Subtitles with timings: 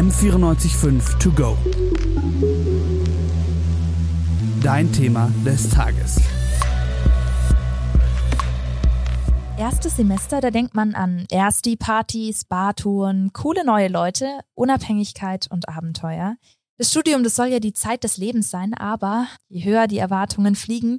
[0.00, 1.58] M945 To Go.
[4.62, 6.18] Dein Thema des Tages.
[9.58, 16.36] Erstes Semester, da denkt man an Ersti-Partys, Bartouren, coole neue Leute, Unabhängigkeit und Abenteuer.
[16.80, 20.54] Das Studium, das soll ja die Zeit des Lebens sein, aber je höher die Erwartungen
[20.54, 20.96] fliegen,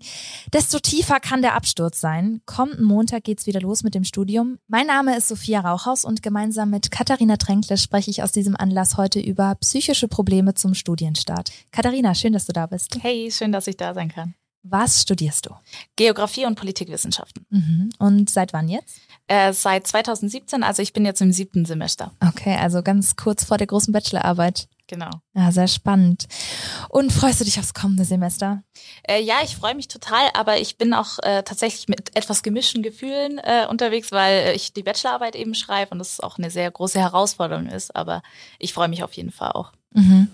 [0.53, 2.41] desto tiefer kann der Absturz sein.
[2.45, 4.59] Kommenden Montag geht's wieder los mit dem Studium.
[4.67, 8.97] Mein Name ist Sophia Rauchhaus und gemeinsam mit Katharina Tränkle spreche ich aus diesem Anlass
[8.97, 11.51] heute über psychische Probleme zum Studienstart.
[11.71, 12.99] Katharina, schön, dass du da bist.
[13.01, 14.35] Hey, schön, dass ich da sein kann.
[14.61, 15.55] Was studierst du?
[15.95, 17.47] Geografie und Politikwissenschaften.
[17.49, 17.89] Mhm.
[17.97, 18.99] Und seit wann jetzt?
[19.25, 22.11] Äh, seit 2017, also ich bin jetzt im siebten Semester.
[22.23, 24.67] Okay, also ganz kurz vor der großen Bachelorarbeit.
[24.91, 25.09] Genau.
[25.33, 26.27] Ja, sehr spannend.
[26.89, 28.61] Und freust du dich aufs kommende Semester?
[29.03, 32.83] Äh, ja, ich freue mich total, aber ich bin auch äh, tatsächlich mit etwas gemischten
[32.83, 36.99] Gefühlen äh, unterwegs, weil ich die Bachelorarbeit eben schreibe und das auch eine sehr große
[36.99, 37.95] Herausforderung ist.
[37.95, 38.21] Aber
[38.59, 39.71] ich freue mich auf jeden Fall auch.
[39.93, 40.27] Mhm.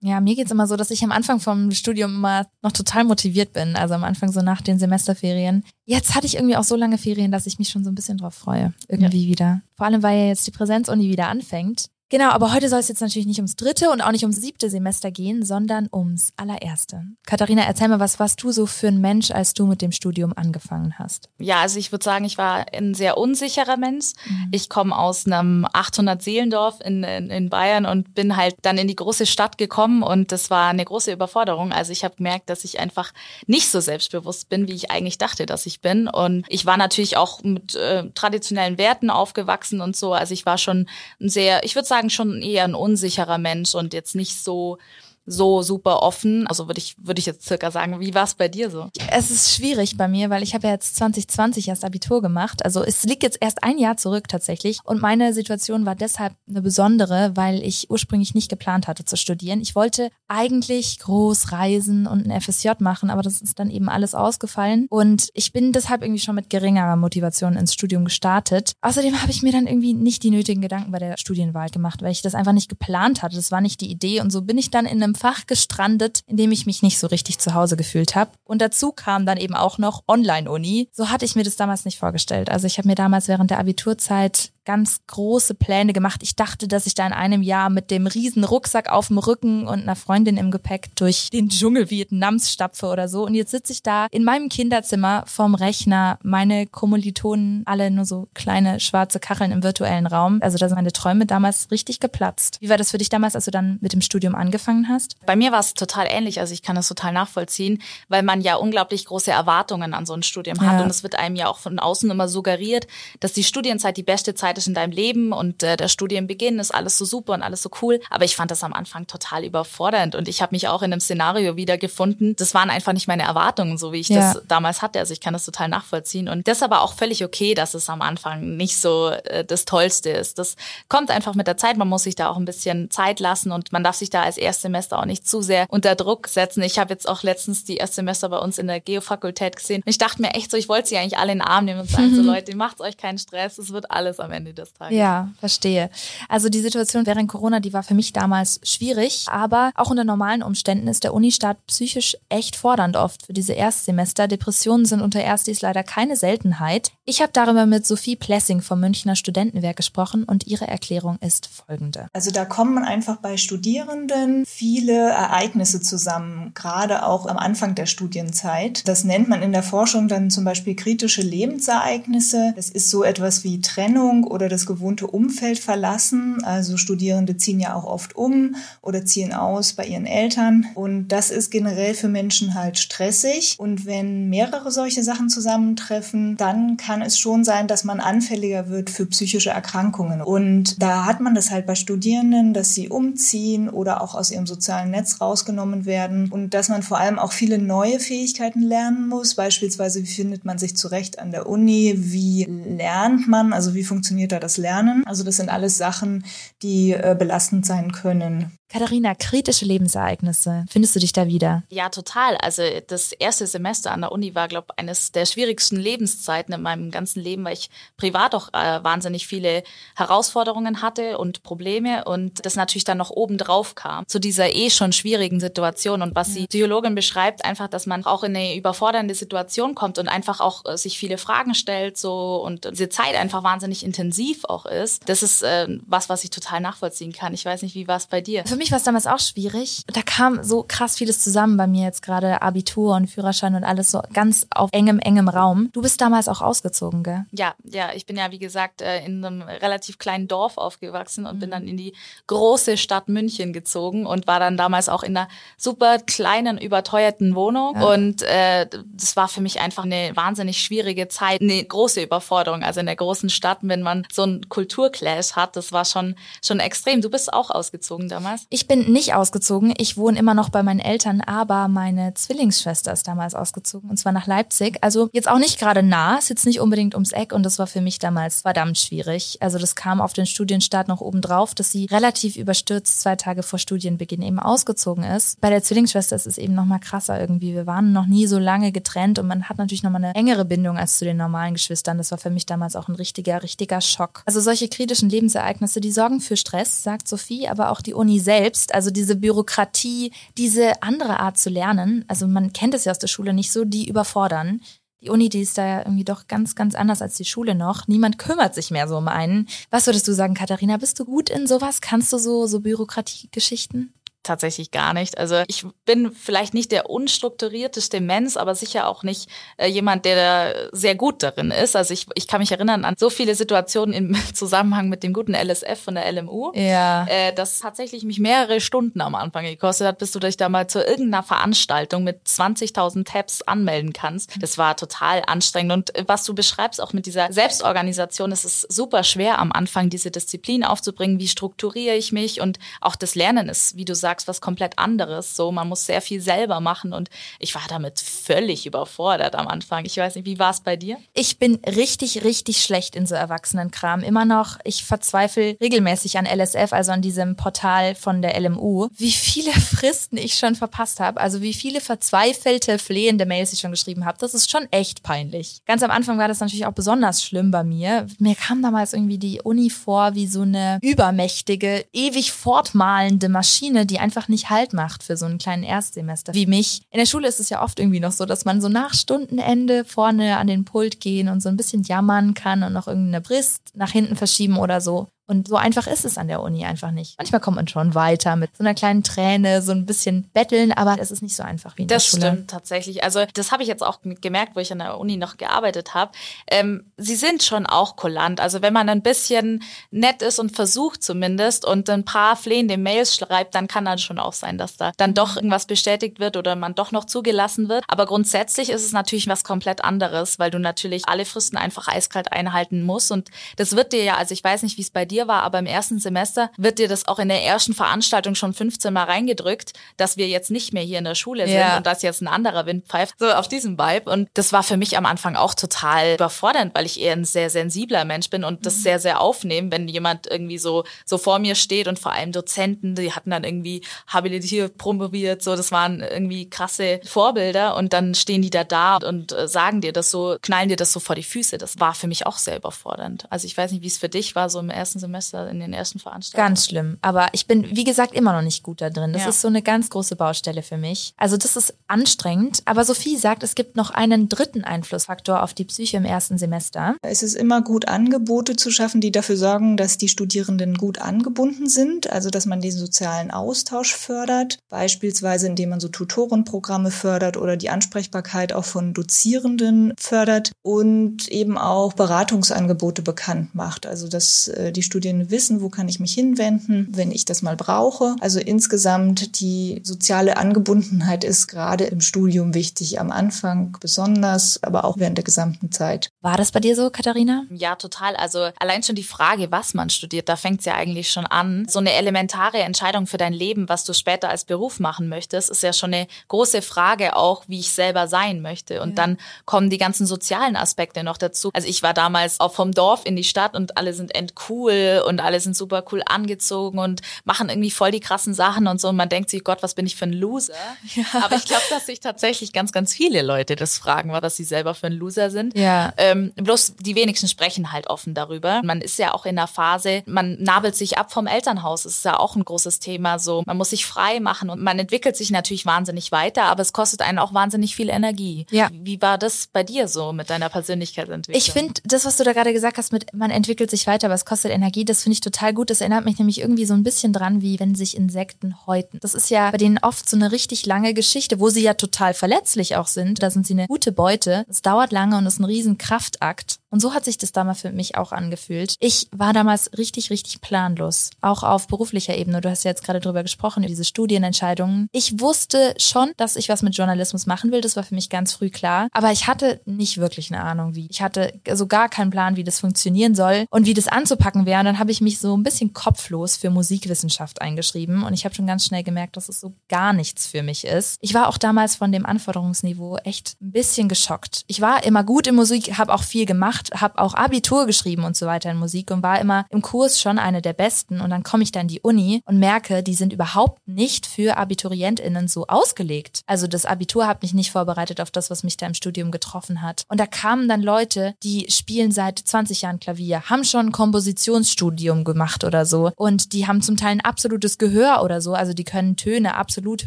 [0.00, 3.54] Ja, mir geht's immer so, dass ich am Anfang vom Studium immer noch total motiviert
[3.54, 3.76] bin.
[3.76, 5.64] Also am Anfang so nach den Semesterferien.
[5.86, 8.18] Jetzt hatte ich irgendwie auch so lange Ferien, dass ich mich schon so ein bisschen
[8.18, 8.74] drauf freue.
[8.88, 9.30] Irgendwie ja.
[9.30, 9.62] wieder.
[9.74, 11.86] Vor allem, weil ja jetzt die Präsenzuni wieder anfängt.
[12.12, 14.68] Genau, aber heute soll es jetzt natürlich nicht ums dritte und auch nicht ums siebte
[14.68, 17.04] Semester gehen, sondern ums allererste.
[17.24, 20.34] Katharina, erzähl mal, was warst du so für ein Mensch, als du mit dem Studium
[20.36, 21.30] angefangen hast?
[21.38, 24.12] Ja, also ich würde sagen, ich war ein sehr unsicherer Mensch.
[24.26, 24.48] Mhm.
[24.50, 28.96] Ich komme aus einem 800-Seelendorf in, in, in, Bayern und bin halt dann in die
[28.96, 31.72] große Stadt gekommen und das war eine große Überforderung.
[31.72, 33.14] Also ich habe gemerkt, dass ich einfach
[33.46, 36.08] nicht so selbstbewusst bin, wie ich eigentlich dachte, dass ich bin.
[36.08, 40.12] Und ich war natürlich auch mit äh, traditionellen Werten aufgewachsen und so.
[40.12, 43.74] Also ich war schon ein sehr, ich würde sagen, sagen, schon eher ein unsicherer Mensch
[43.74, 44.78] und jetzt nicht so
[45.24, 46.46] so super offen.
[46.46, 48.88] Also würde ich, würde ich jetzt circa sagen, wie war es bei dir so?
[49.10, 52.64] Es ist schwierig bei mir, weil ich habe ja jetzt 2020 erst Abitur gemacht.
[52.64, 54.80] Also es liegt jetzt erst ein Jahr zurück tatsächlich.
[54.84, 59.60] Und meine Situation war deshalb eine besondere, weil ich ursprünglich nicht geplant hatte zu studieren.
[59.60, 64.14] Ich wollte eigentlich groß reisen und ein FSJ machen, aber das ist dann eben alles
[64.14, 64.86] ausgefallen.
[64.90, 68.72] Und ich bin deshalb irgendwie schon mit geringerer Motivation ins Studium gestartet.
[68.80, 72.12] Außerdem habe ich mir dann irgendwie nicht die nötigen Gedanken bei der Studienwahl gemacht, weil
[72.12, 73.36] ich das einfach nicht geplant hatte.
[73.36, 74.20] Das war nicht die Idee.
[74.20, 76.98] Und so bin ich dann in einem einem Fach gestrandet, in dem ich mich nicht
[76.98, 78.32] so richtig zu Hause gefühlt habe.
[78.44, 80.88] Und dazu kam dann eben auch noch Online-Uni.
[80.92, 82.50] So hatte ich mir das damals nicht vorgestellt.
[82.50, 86.22] Also ich habe mir damals während der Abiturzeit ganz große Pläne gemacht.
[86.22, 89.66] Ich dachte, dass ich da in einem Jahr mit dem riesen Rucksack auf dem Rücken
[89.66, 93.26] und einer Freundin im Gepäck durch den Dschungel Vietnams stapfe oder so.
[93.26, 98.28] Und jetzt sitze ich da in meinem Kinderzimmer vorm Rechner, meine Kommilitonen alle nur so
[98.34, 100.38] kleine schwarze Kacheln im virtuellen Raum.
[100.42, 102.58] Also da sind meine Träume damals richtig geplatzt.
[102.60, 105.16] Wie war das für dich damals, als du dann mit dem Studium angefangen hast?
[105.26, 106.40] Bei mir war es total ähnlich.
[106.40, 110.22] Also ich kann das total nachvollziehen, weil man ja unglaublich große Erwartungen an so ein
[110.22, 110.78] Studium hat.
[110.78, 110.84] Ja.
[110.84, 112.86] Und es wird einem ja auch von außen immer suggeriert,
[113.20, 116.72] dass die Studienzeit die beste Zeit ist in deinem Leben und äh, der Studienbeginn ist
[116.72, 118.00] alles so super und alles so cool.
[118.10, 121.00] Aber ich fand das am Anfang total überfordernd und ich habe mich auch in einem
[121.00, 122.36] Szenario wiedergefunden.
[122.36, 124.34] Das waren einfach nicht meine Erwartungen, so wie ich ja.
[124.34, 124.98] das damals hatte.
[124.98, 126.28] Also ich kann das total nachvollziehen.
[126.28, 129.64] Und das ist aber auch völlig okay, dass es am Anfang nicht so äh, das
[129.64, 130.38] Tollste ist.
[130.38, 130.56] Das
[130.88, 131.76] kommt einfach mit der Zeit.
[131.76, 134.36] Man muss sich da auch ein bisschen Zeit lassen und man darf sich da als
[134.36, 136.62] Erstsemester auch nicht zu sehr unter Druck setzen.
[136.62, 139.82] Ich habe jetzt auch letztens die Erstsemester bei uns in der Geofakultät gesehen.
[139.84, 141.80] Und ich dachte mir echt so, ich wollte sie eigentlich alle in den Arm nehmen
[141.80, 144.96] und sagen, so Leute, macht euch keinen Stress, es wird alles am Ende des Tages.
[144.96, 145.90] Ja, verstehe.
[146.28, 150.42] Also die Situation während Corona, die war für mich damals schwierig, aber auch unter normalen
[150.42, 154.26] Umständen ist der Unistart psychisch echt fordernd oft für diese Erstsemester.
[154.26, 156.92] Depressionen sind unter Erstis leider keine Seltenheit.
[157.04, 162.08] Ich habe darüber mit Sophie Plessing vom Münchner Studentenwerk gesprochen und ihre Erklärung ist folgende.
[162.12, 168.86] Also da kommen einfach bei Studierenden viele Ereignisse zusammen, gerade auch am Anfang der Studienzeit.
[168.88, 172.52] Das nennt man in der Forschung dann zum Beispiel kritische Lebensereignisse.
[172.56, 176.42] Das ist so etwas wie Trennung oder das gewohnte Umfeld verlassen.
[176.42, 180.66] Also Studierende ziehen ja auch oft um oder ziehen aus bei ihren Eltern.
[180.74, 183.56] Und das ist generell für Menschen halt stressig.
[183.58, 188.90] Und wenn mehrere solche Sachen zusammentreffen, dann kann es schon sein, dass man anfälliger wird
[188.90, 190.22] für psychische Erkrankungen.
[190.22, 194.46] Und da hat man das halt bei Studierenden, dass sie umziehen oder auch aus ihrem
[194.46, 199.34] sozialen Netz rausgenommen werden und dass man vor allem auch viele neue Fähigkeiten lernen muss.
[199.34, 201.94] Beispielsweise, wie findet man sich zurecht an der Uni?
[201.96, 203.52] Wie lernt man?
[203.52, 205.04] Also wie funktioniert da das Lernen?
[205.06, 206.24] Also das sind alles Sachen,
[206.62, 208.58] die äh, belastend sein können.
[208.72, 210.64] Katharina, kritische Lebensereignisse.
[210.70, 211.62] Findest du dich da wieder?
[211.68, 212.36] Ja, total.
[212.38, 216.62] Also das erste Semester an der Uni war, glaube ich, eines der schwierigsten Lebenszeiten in
[216.62, 219.62] meinem ganzen Leben, weil ich privat auch äh, wahnsinnig viele
[219.94, 224.70] Herausforderungen hatte und Probleme und das natürlich dann noch oben drauf kam zu dieser eh
[224.70, 226.00] schon schwierigen Situation.
[226.00, 226.40] Und was ja.
[226.40, 230.64] die Psychologin beschreibt, einfach, dass man auch in eine überfordernde Situation kommt und einfach auch
[230.64, 235.06] äh, sich viele Fragen stellt so und diese Zeit einfach wahnsinnig intensiv auch ist.
[235.10, 237.34] Das ist äh, was, was ich total nachvollziehen kann.
[237.34, 238.44] Ich weiß nicht, wie war es bei dir?
[238.62, 239.82] Für mich war es damals auch schwierig.
[239.88, 243.90] Da kam so krass vieles zusammen bei mir jetzt gerade Abitur und Führerschein und alles
[243.90, 245.70] so ganz auf engem, engem Raum.
[245.72, 247.26] Du bist damals auch ausgezogen, gell?
[247.32, 247.92] Ja, ja.
[247.92, 251.40] Ich bin ja, wie gesagt, äh, in einem relativ kleinen Dorf aufgewachsen und mhm.
[251.40, 251.92] bin dann in die
[252.28, 255.26] große Stadt München gezogen und war dann damals auch in einer
[255.56, 257.74] super kleinen, überteuerten Wohnung.
[257.74, 257.92] Ja.
[257.92, 262.62] Und äh, das war für mich einfach eine wahnsinnig schwierige Zeit, eine große Überforderung.
[262.62, 266.60] Also in der großen Stadt, wenn man so einen Kulturclash hat, das war schon, schon
[266.60, 267.00] extrem.
[267.00, 268.46] Du bist auch ausgezogen damals?
[268.54, 269.72] Ich bin nicht ausgezogen.
[269.78, 274.12] Ich wohne immer noch bei meinen Eltern, aber meine Zwillingsschwester ist damals ausgezogen und zwar
[274.12, 274.76] nach Leipzig.
[274.82, 277.66] Also jetzt auch nicht gerade nah, ist jetzt nicht unbedingt ums Eck und das war
[277.66, 279.38] für mich damals verdammt schwierig.
[279.40, 283.42] Also das kam auf den Studienstart noch oben drauf, dass sie relativ überstürzt zwei Tage
[283.42, 285.40] vor Studienbeginn eben ausgezogen ist.
[285.40, 287.54] Bei der Zwillingsschwester ist es eben noch mal krasser irgendwie.
[287.54, 290.44] Wir waren noch nie so lange getrennt und man hat natürlich noch mal eine engere
[290.44, 291.96] Bindung als zu den normalen Geschwistern.
[291.96, 294.20] Das war für mich damals auch ein richtiger, richtiger Schock.
[294.26, 298.31] Also solche kritischen Lebensereignisse, die sorgen für Stress, sagt Sophie, aber auch die Uni selbst
[298.32, 302.98] selbst, also diese Bürokratie, diese andere Art zu lernen, also man kennt es ja aus
[302.98, 304.62] der Schule nicht so, die überfordern.
[305.02, 307.88] Die Uni, die ist da ja irgendwie doch ganz, ganz anders als die Schule noch.
[307.88, 309.48] Niemand kümmert sich mehr so um einen.
[309.70, 310.76] Was würdest du sagen, Katharina?
[310.76, 311.80] Bist du gut in sowas?
[311.80, 313.92] Kannst du so, so Bürokratiegeschichten?
[314.22, 315.18] Tatsächlich gar nicht.
[315.18, 320.16] Also ich bin vielleicht nicht der unstrukturierteste Mensch, aber sicher auch nicht äh, jemand, der
[320.16, 321.76] da sehr gut darin ist.
[321.76, 325.34] Also ich, ich kann mich erinnern an so viele Situationen im Zusammenhang mit dem guten
[325.34, 327.06] LSF von der LMU, ja.
[327.06, 330.66] äh, das tatsächlich mich mehrere Stunden am Anfang gekostet hat, bis du dich da mal
[330.66, 334.30] zu irgendeiner Veranstaltung mit 20.000 Tabs anmelden kannst.
[334.40, 335.72] Das war total anstrengend.
[335.72, 339.90] Und äh, was du beschreibst, auch mit dieser Selbstorganisation, es ist super schwer am Anfang,
[339.90, 341.18] diese Disziplin aufzubringen.
[341.18, 342.40] Wie strukturiere ich mich?
[342.40, 345.36] Und auch das Lernen ist, wie du sagst, sagst, was komplett anderes.
[345.36, 349.86] So, man muss sehr viel selber machen und ich war damit völlig überfordert am Anfang.
[349.86, 350.98] Ich weiß nicht, wie war es bei dir?
[351.14, 354.02] Ich bin richtig, richtig schlecht in so Erwachsenenkram.
[354.02, 359.12] Immer noch, ich verzweifle regelmäßig an LSF, also an diesem Portal von der LMU, wie
[359.12, 361.18] viele Fristen ich schon verpasst habe.
[361.18, 364.18] Also wie viele verzweifelte, flehende Mails ich schon geschrieben habe.
[364.18, 365.62] Das ist schon echt peinlich.
[365.64, 368.06] Ganz am Anfang war das natürlich auch besonders schlimm bei mir.
[368.18, 374.01] Mir kam damals irgendwie die Uni vor wie so eine übermächtige, ewig fortmalende Maschine, die
[374.02, 376.82] einfach nicht Halt macht für so einen kleinen Erstsemester wie mich.
[376.90, 379.84] In der Schule ist es ja oft irgendwie noch so, dass man so nach Stundenende
[379.84, 383.62] vorne an den Pult gehen und so ein bisschen jammern kann und noch irgendeine Brist
[383.74, 385.08] nach hinten verschieben oder so.
[385.26, 387.16] Und so einfach ist es an der Uni einfach nicht.
[387.16, 390.96] Manchmal kommt man schon weiter mit so einer kleinen Träne, so ein bisschen betteln, aber
[390.98, 392.22] es ist nicht so einfach wie in das der Schule.
[392.22, 393.04] Das stimmt tatsächlich.
[393.04, 396.10] Also das habe ich jetzt auch gemerkt, wo ich an der Uni noch gearbeitet habe.
[396.50, 398.40] Ähm, sie sind schon auch kulant.
[398.40, 403.16] Also wenn man ein bisschen nett ist und versucht zumindest und ein paar flehende Mails
[403.16, 406.56] schreibt, dann kann dann schon auch sein, dass da dann doch irgendwas bestätigt wird oder
[406.56, 407.84] man doch noch zugelassen wird.
[407.86, 412.32] Aber grundsätzlich ist es natürlich was komplett anderes, weil du natürlich alle Fristen einfach eiskalt
[412.32, 413.12] einhalten musst.
[413.12, 415.42] Und das wird dir ja, also ich weiß nicht, wie es bei dir dir war,
[415.42, 419.04] aber im ersten Semester wird dir das auch in der ersten Veranstaltung schon 15 Mal
[419.04, 421.76] reingedrückt, dass wir jetzt nicht mehr hier in der Schule sind ja.
[421.76, 424.10] und dass jetzt ein anderer Wind pfeift, so auf diesem Vibe.
[424.10, 427.50] Und das war für mich am Anfang auch total überfordernd, weil ich eher ein sehr
[427.50, 428.82] sensibler Mensch bin und das mhm.
[428.82, 432.94] sehr, sehr aufnehmen, wenn jemand irgendwie so, so vor mir steht und vor allem Dozenten,
[432.94, 438.42] die hatten dann irgendwie habilitiert, promoviert, so, das waren irgendwie krasse Vorbilder und dann stehen
[438.42, 441.14] die da da und, und äh, sagen dir das so, knallen dir das so vor
[441.14, 441.58] die Füße.
[441.58, 443.26] Das war für mich auch sehr überfordernd.
[443.30, 445.72] Also ich weiß nicht, wie es für dich war, so im ersten Semester in den
[445.72, 446.48] ersten Veranstaltungen.
[446.48, 446.98] Ganz schlimm.
[447.02, 449.12] Aber ich bin, wie gesagt, immer noch nicht gut da drin.
[449.12, 449.28] Das ja.
[449.28, 451.12] ist so eine ganz große Baustelle für mich.
[451.18, 452.62] Also das ist anstrengend.
[452.64, 456.96] Aber Sophie sagt, es gibt noch einen dritten Einflussfaktor auf die Psyche im ersten Semester.
[457.02, 461.68] Es ist immer gut, Angebote zu schaffen, die dafür sorgen, dass die Studierenden gut angebunden
[461.68, 462.10] sind.
[462.10, 464.58] Also dass man den sozialen Austausch fördert.
[464.68, 471.58] Beispielsweise indem man so Tutorenprogramme fördert oder die Ansprechbarkeit auch von Dozierenden fördert und eben
[471.58, 473.86] auch Beratungsangebote bekannt macht.
[473.86, 477.56] Also dass äh, die Studierenden wissen, wo kann ich mich hinwenden, wenn ich das mal
[477.56, 478.14] brauche.
[478.20, 484.98] Also insgesamt die soziale Angebundenheit ist gerade im Studium wichtig, am Anfang besonders, aber auch
[484.98, 486.10] während der gesamten Zeit.
[486.20, 487.44] War das bei dir so, Katharina?
[487.50, 488.16] Ja, total.
[488.16, 491.66] Also allein schon die Frage, was man studiert, da fängt es ja eigentlich schon an.
[491.70, 495.62] So eine elementare Entscheidung für dein Leben, was du später als Beruf machen möchtest, ist
[495.62, 498.82] ja schon eine große Frage auch, wie ich selber sein möchte.
[498.82, 498.96] Und ja.
[498.96, 501.50] dann kommen die ganzen sozialen Aspekte noch dazu.
[501.54, 505.02] Also ich war damals auch vom Dorf in die Stadt und alle sind endcool cool
[505.08, 508.88] und alle sind super cool angezogen und machen irgendwie voll die krassen Sachen und so.
[508.88, 510.54] Und man denkt sich, Gott, was bin ich für ein Loser?
[510.94, 511.04] Ja.
[511.24, 514.74] Aber ich glaube, dass sich tatsächlich ganz, ganz viele Leute das fragen, was sie selber
[514.74, 515.56] für ein Loser sind.
[515.56, 515.94] Ja.
[515.96, 518.60] Ähm, bloß die wenigsten sprechen halt offen darüber.
[518.62, 521.84] Man ist ja auch in der Phase, man nabelt sich ab vom Elternhaus.
[521.84, 523.18] Das ist ja auch ein großes Thema.
[523.18, 526.74] So, man muss sich frei machen und man entwickelt sich natürlich wahnsinnig weiter, aber es
[526.74, 528.44] kostet einen auch wahnsinnig viel Energie.
[528.50, 528.68] Ja.
[528.72, 531.38] Wie war das bei dir so mit deiner Persönlichkeitsentwicklung?
[531.38, 534.14] Ich finde, das, was du da gerade gesagt hast, mit man entwickelt sich weiter, aber
[534.14, 535.70] es kostet Energie, das finde ich total gut.
[535.70, 538.98] Das erinnert mich nämlich irgendwie so ein bisschen dran, wie wenn sich Insekten häuten.
[539.00, 542.14] Das ist ja bei denen oft so eine richtig lange Geschichte, wo sie ja total
[542.14, 543.22] verletzlich auch sind.
[543.22, 544.44] Da sind sie eine gute Beute.
[544.48, 546.58] Es dauert lange und ist ein riesen Kraftakt.
[546.72, 548.76] Und so hat sich das damals für mich auch angefühlt.
[548.80, 551.10] Ich war damals richtig, richtig planlos.
[551.20, 552.40] Auch auf beruflicher Ebene.
[552.40, 554.88] Du hast ja jetzt gerade drüber gesprochen, diese Studienentscheidungen.
[554.90, 557.60] Ich wusste schon, dass ich was mit Journalismus machen will.
[557.60, 558.88] Das war für mich ganz früh klar.
[558.92, 560.86] Aber ich hatte nicht wirklich eine Ahnung, wie.
[560.90, 564.60] Ich hatte so gar keinen Plan, wie das funktionieren soll und wie das anzupacken wäre.
[564.60, 568.02] Und dann habe ich mich so ein bisschen kopflos für Musikwissenschaft eingeschrieben.
[568.02, 570.96] Und ich habe schon ganz schnell gemerkt, dass es so gar nichts für mich ist.
[571.02, 574.44] Ich war auch damals von dem Anforderungsniveau echt ein bisschen geschockt.
[574.46, 578.16] Ich war immer gut in Musik, habe auch viel gemacht, habe auch Abitur geschrieben und
[578.16, 581.00] so weiter in Musik und war immer im Kurs schon eine der Besten.
[581.00, 584.36] Und dann komme ich da in die Uni und merke, die sind überhaupt nicht für
[584.36, 586.20] AbiturientInnen so ausgelegt.
[586.26, 589.62] Also das Abitur hat mich nicht vorbereitet auf das, was mich da im Studium getroffen
[589.62, 589.84] hat.
[589.88, 595.04] Und da kamen dann Leute, die spielen seit 20 Jahren Klavier, haben schon ein Kompositionsstudium
[595.04, 595.92] gemacht oder so.
[595.96, 598.34] Und die haben zum Teil ein absolutes Gehör oder so.
[598.34, 599.86] Also die können Töne absolut